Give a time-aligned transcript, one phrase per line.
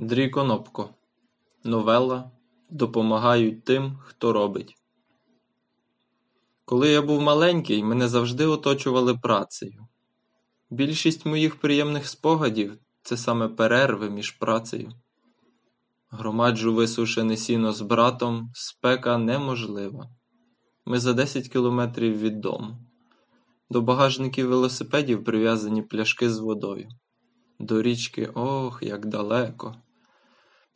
[0.00, 0.90] Андрій Конопко.
[1.64, 2.30] Новела
[2.70, 4.74] Допомагають тим, хто робить.
[6.64, 9.86] Коли я був маленький, мене завжди оточували працею.
[10.70, 14.92] Більшість моїх приємних спогадів це саме перерви між працею.
[16.10, 20.10] Громаджу висушене сіно з братом, спека неможлива.
[20.86, 22.76] Ми за 10 кілометрів від дому.
[23.70, 26.88] До багажників велосипедів прив'язані пляшки з водою.
[27.58, 29.76] До річки ох, як далеко.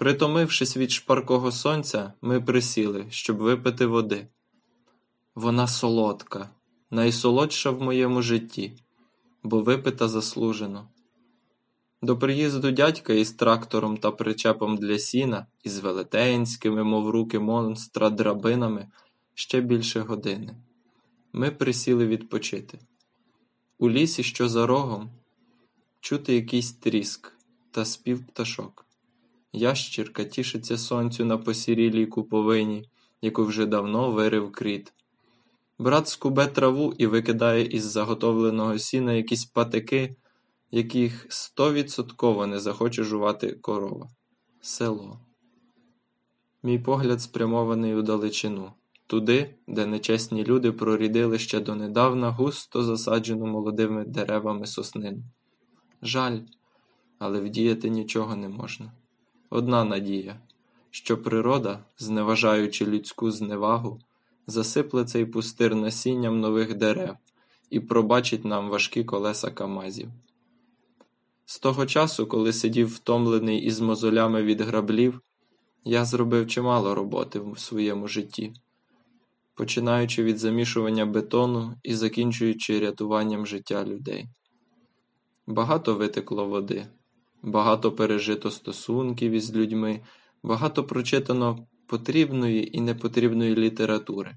[0.00, 4.28] Притомившись від шпаркого сонця, ми присіли, щоб випити води.
[5.34, 6.50] Вона солодка,
[6.90, 8.72] найсолодша в моєму житті,
[9.42, 10.88] бо випита заслужено.
[12.02, 18.88] До приїзду дядька із трактором та причепом для сіна, із велетенськими, мов руки монстра, драбинами
[19.34, 20.56] ще більше години.
[21.32, 22.78] Ми присіли відпочити.
[23.78, 25.10] У лісі, що за рогом,
[26.00, 27.32] чути якийсь тріск
[27.70, 28.89] та спів пташок.
[29.52, 32.88] Ящірка тішиться сонцю на посірілій куповині,
[33.22, 34.92] яку вже давно вирив кріт.
[35.78, 40.16] Брат скубе траву і викидає із заготовленого сіна якісь патики,
[40.70, 44.08] яких стовідсотково не захоче жувати корова.
[44.60, 45.20] Село.
[46.62, 48.72] Мій погляд спрямований у далечину,
[49.06, 55.22] туди, де нечесні люди прорідили ще донедавна густо засаджену молодими деревами соснину.
[56.02, 56.38] Жаль,
[57.18, 58.92] але вдіяти нічого не можна.
[59.52, 60.40] Одна надія,
[60.90, 64.00] що природа, зневажаючи людську зневагу,
[64.46, 67.16] засипле цей пустир насінням нових дерев
[67.70, 70.08] і пробачить нам важкі колеса камазів.
[71.44, 75.20] З того часу, коли сидів втомлений із мозолями від граблів,
[75.84, 78.52] я зробив чимало роботи в своєму житті,
[79.54, 84.28] починаючи від замішування бетону і закінчуючи рятуванням життя людей.
[85.46, 86.86] Багато витекло води,
[87.42, 90.00] багато пережито стосунків із людьми,
[90.42, 94.36] багато прочитано потрібної і непотрібної літератури,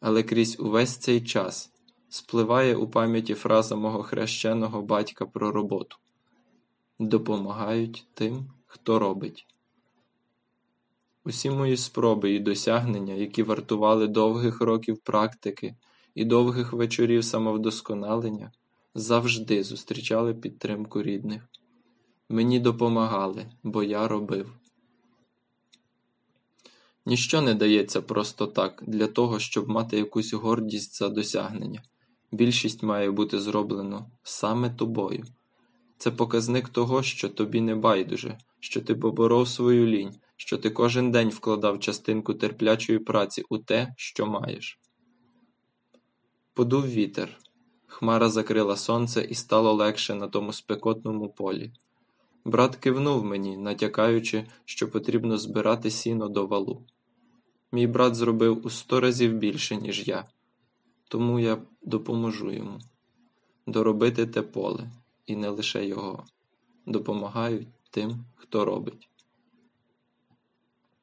[0.00, 1.72] але крізь увесь цей час
[2.08, 5.96] спливає у пам'яті фраза мого хрещеного батька про роботу
[6.98, 9.46] допомагають тим, хто робить.
[11.24, 15.74] Усі мої спроби і досягнення, які вартували довгих років практики
[16.14, 18.52] і довгих вечорів самовдосконалення,
[18.94, 21.48] завжди зустрічали підтримку рідних.
[22.28, 24.52] Мені допомагали, бо я робив.
[27.06, 31.82] Ніщо не дається просто так, для того, щоб мати якусь гордість за досягнення.
[32.32, 35.24] Більшість має бути зроблено саме тобою.
[35.98, 41.10] Це показник того, що тобі не байдуже, що ти поборов свою лінь, що ти кожен
[41.10, 44.80] день вкладав частинку терплячої праці у те, що маєш.
[46.54, 47.38] Подув вітер.
[47.86, 51.72] Хмара закрила сонце і стало легше на тому спекотному полі.
[52.46, 56.86] Брат кивнув мені, натякаючи, що потрібно збирати сіно до валу.
[57.72, 60.24] Мій брат зробив у сто разів більше, ніж я,
[61.08, 62.78] тому я допоможу йому
[63.66, 64.90] доробити те поле,
[65.26, 66.24] і не лише його,
[66.86, 69.08] допомагають тим, хто робить.